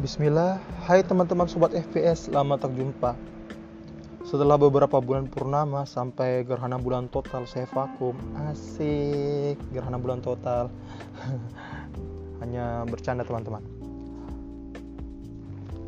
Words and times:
Bismillah, 0.00 0.56
hai 0.88 1.04
teman-teman 1.04 1.44
sobat 1.44 1.76
FPS, 1.76 2.32
selamat 2.32 2.64
terjumpa. 2.64 3.12
Setelah 4.24 4.56
beberapa 4.56 4.96
bulan 4.96 5.28
purnama 5.28 5.84
sampai 5.84 6.40
gerhana 6.40 6.80
bulan 6.80 7.12
total 7.12 7.44
saya 7.44 7.68
vakum, 7.68 8.16
asik 8.48 9.60
gerhana 9.76 10.00
bulan 10.00 10.24
total. 10.24 10.72
Hanya 12.40 12.88
bercanda 12.88 13.28
teman-teman. 13.28 13.60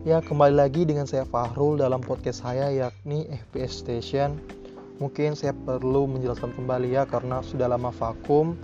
Ya 0.05 0.21
kembali 0.21 0.61
lagi 0.61 0.85
dengan 0.85 1.09
saya 1.09 1.25
Fahrul 1.25 1.81
dalam 1.81 2.05
podcast 2.05 2.45
saya 2.45 2.69
yakni 2.69 3.25
FPS 3.33 3.81
Station. 3.81 4.37
Mungkin 5.01 5.41
saya 5.41 5.57
perlu 5.57 6.05
menjelaskan 6.05 6.53
kembali 6.53 7.01
ya 7.01 7.09
karena 7.09 7.41
sudah 7.41 7.65
lama 7.65 7.89
vakum 7.89 8.61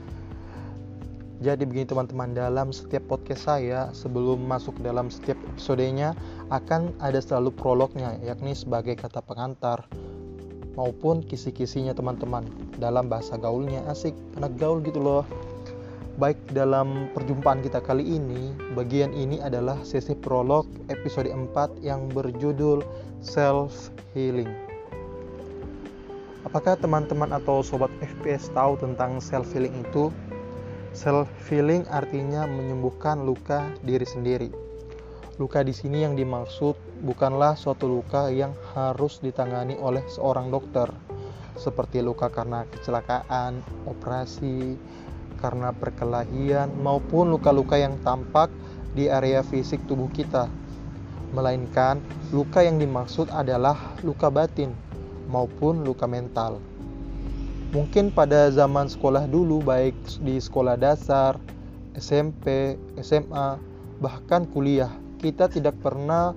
jadi 1.38 1.62
begini 1.62 1.86
teman-teman, 1.86 2.34
dalam 2.34 2.74
setiap 2.74 3.06
podcast 3.06 3.46
saya 3.46 3.94
sebelum 3.94 4.42
masuk 4.42 4.74
dalam 4.82 5.06
setiap 5.06 5.38
episodenya 5.54 6.18
akan 6.50 6.90
ada 6.98 7.22
selalu 7.22 7.54
prolognya 7.54 8.18
yakni 8.26 8.58
sebagai 8.58 8.98
kata 8.98 9.22
pengantar 9.22 9.86
maupun 10.74 11.22
kisi-kisinya 11.22 11.94
teman-teman 11.94 12.42
dalam 12.82 13.06
bahasa 13.06 13.38
gaulnya 13.38 13.86
asik 13.86 14.18
anak 14.34 14.58
gaul 14.58 14.82
gitu 14.82 14.98
loh. 14.98 15.22
Baik 16.18 16.42
dalam 16.50 17.06
perjumpaan 17.14 17.62
kita 17.62 17.78
kali 17.78 18.02
ini, 18.02 18.50
bagian 18.74 19.14
ini 19.14 19.38
adalah 19.38 19.78
sesi 19.86 20.18
prolog 20.18 20.66
episode 20.90 21.30
4 21.30 21.54
yang 21.86 22.10
berjudul 22.10 22.82
Self 23.22 23.94
Healing. 24.10 24.50
Apakah 26.42 26.74
teman-teman 26.74 27.30
atau 27.30 27.62
sobat 27.62 27.94
FPS 28.02 28.50
tahu 28.50 28.74
tentang 28.80 29.22
self 29.22 29.46
healing 29.52 29.84
itu? 29.84 30.08
Self 30.96 31.28
healing 31.52 31.84
artinya 31.92 32.48
menyembuhkan 32.48 33.20
luka 33.20 33.68
diri 33.84 34.08
sendiri. 34.08 34.50
Luka 35.36 35.60
di 35.60 35.70
sini 35.70 36.02
yang 36.02 36.16
dimaksud 36.16 37.04
bukanlah 37.04 37.54
suatu 37.54 37.86
luka 37.86 38.32
yang 38.32 38.56
harus 38.74 39.20
ditangani 39.22 39.78
oleh 39.78 40.02
seorang 40.10 40.50
dokter, 40.50 40.90
seperti 41.54 42.02
luka 42.02 42.32
karena 42.32 42.66
kecelakaan, 42.72 43.60
operasi, 43.86 44.74
karena 45.38 45.70
perkelahian, 45.70 46.74
maupun 46.82 47.30
luka-luka 47.30 47.78
yang 47.78 47.94
tampak 48.02 48.50
di 48.96 49.06
area 49.06 49.46
fisik 49.46 49.78
tubuh 49.86 50.10
kita. 50.10 50.50
Melainkan, 51.36 52.02
luka 52.34 52.64
yang 52.64 52.80
dimaksud 52.80 53.30
adalah 53.30 53.76
luka 54.02 54.32
batin 54.32 54.74
maupun 55.28 55.84
luka 55.84 56.08
mental. 56.08 56.58
Mungkin 57.68 58.08
pada 58.16 58.48
zaman 58.48 58.88
sekolah 58.88 59.28
dulu, 59.28 59.60
baik 59.60 59.92
di 60.24 60.40
sekolah 60.40 60.80
dasar, 60.80 61.36
SMP, 61.92 62.80
SMA, 63.04 63.60
bahkan 64.00 64.48
kuliah, 64.48 64.88
kita 65.20 65.52
tidak 65.52 65.76
pernah 65.84 66.32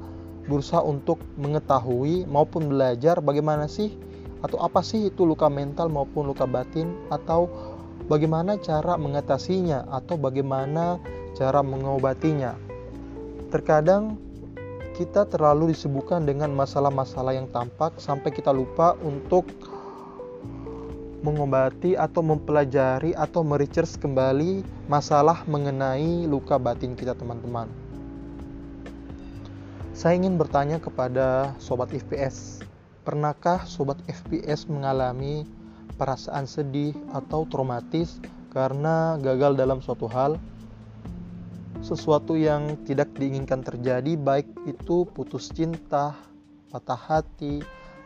berusaha 0.49 0.83
untuk 0.83 1.23
mengetahui 1.39 2.27
maupun 2.27 2.67
belajar 2.67 3.23
bagaimana 3.23 3.69
sih 3.69 3.93
atau 4.41 4.57
apa 4.59 4.81
sih 4.81 5.07
itu 5.07 5.23
luka 5.23 5.47
mental 5.47 5.87
maupun 5.87 6.27
luka 6.33 6.49
batin 6.49 6.97
atau 7.13 7.45
bagaimana 8.09 8.57
cara 8.57 8.97
mengatasinya 8.97 9.87
atau 9.87 10.17
bagaimana 10.17 10.97
cara 11.37 11.61
mengobatinya. 11.63 12.57
Terkadang 13.53 14.17
kita 14.97 15.29
terlalu 15.29 15.71
disibukkan 15.71 16.27
dengan 16.27 16.51
masalah-masalah 16.51 17.37
yang 17.37 17.47
tampak 17.53 17.95
sampai 18.01 18.33
kita 18.33 18.51
lupa 18.51 18.97
untuk 18.99 19.47
mengobati 21.21 21.93
atau 21.93 22.25
mempelajari 22.25 23.13
atau 23.13 23.45
meresearch 23.45 24.01
kembali 24.01 24.65
masalah 24.89 25.45
mengenai 25.45 26.25
luka 26.25 26.57
batin 26.57 26.97
kita 26.97 27.13
teman-teman. 27.13 27.69
Saya 29.93 30.17
ingin 30.17 30.41
bertanya 30.41 30.81
kepada 30.81 31.53
sobat 31.61 31.93
FPS, 31.93 32.65
pernahkah 33.05 33.61
sobat 33.69 34.01
FPS 34.09 34.65
mengalami 34.65 35.45
perasaan 36.01 36.49
sedih 36.49 36.97
atau 37.13 37.45
traumatis 37.45 38.17
karena 38.49 39.21
gagal 39.21 39.53
dalam 39.53 39.77
suatu 39.77 40.09
hal? 40.09 40.41
Sesuatu 41.85 42.33
yang 42.37 42.77
tidak 42.85 43.13
diinginkan 43.17 43.61
terjadi 43.61 44.17
baik 44.17 44.49
itu 44.69 45.05
putus 45.13 45.49
cinta, 45.53 46.13
patah 46.69 46.97
hati, 46.97 47.61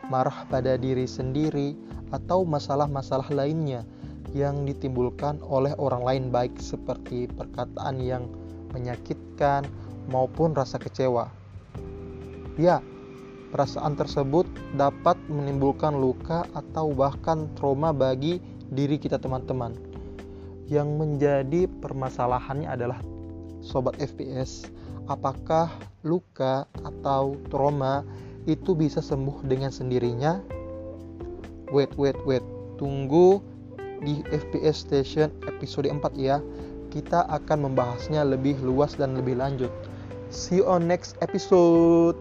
marah 0.08 0.46
pada 0.46 0.78
diri 0.78 1.04
sendiri, 1.08 1.74
atau 2.14 2.46
masalah-masalah 2.46 3.26
lainnya 3.34 3.82
yang 4.34 4.66
ditimbulkan 4.68 5.40
oleh 5.42 5.74
orang 5.80 6.02
lain, 6.02 6.24
baik 6.30 6.54
seperti 6.60 7.26
perkataan 7.30 7.98
yang 7.98 8.30
menyakitkan 8.74 9.66
maupun 10.10 10.54
rasa 10.54 10.78
kecewa. 10.78 11.30
Ya, 12.60 12.80
perasaan 13.50 13.96
tersebut 13.96 14.46
dapat 14.76 15.16
menimbulkan 15.26 15.96
luka 15.96 16.46
atau 16.52 16.92
bahkan 16.92 17.50
trauma 17.56 17.90
bagi 17.90 18.38
diri 18.70 19.00
kita, 19.00 19.16
teman-teman. 19.18 19.74
Yang 20.66 20.88
menjadi 20.98 21.70
permasalahannya 21.80 22.66
adalah 22.66 22.98
sobat 23.62 23.94
FPS, 24.02 24.66
apakah 25.06 25.70
luka 26.02 26.66
atau 26.82 27.38
trauma 27.50 28.02
itu 28.46 28.78
bisa 28.78 29.02
sembuh 29.02 29.42
dengan 29.44 29.74
sendirinya? 29.74 30.38
Wait, 31.74 31.90
wait, 31.98 32.16
wait. 32.24 32.42
Tunggu 32.78 33.42
di 34.06 34.22
FPS 34.30 34.86
Station 34.86 35.28
episode 35.50 35.90
4 35.90 35.98
ya. 36.14 36.38
Kita 36.94 37.26
akan 37.28 37.70
membahasnya 37.70 38.22
lebih 38.22 38.56
luas 38.62 38.94
dan 38.94 39.18
lebih 39.18 39.36
lanjut. 39.36 39.70
See 40.30 40.62
you 40.62 40.66
on 40.66 40.86
next 40.86 41.18
episode. 41.18 42.16